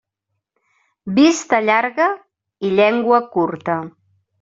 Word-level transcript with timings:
Vista 1.19 1.61
llarga 1.67 2.11
i 2.67 2.77
llengua 2.77 3.25
curta. 3.41 3.83